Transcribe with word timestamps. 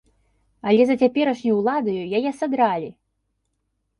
Але 0.69 0.85
за 0.89 0.93
цяперашняй 1.01 1.53
уладаю 1.57 2.05
яе 2.21 2.31
садралі! 2.39 2.89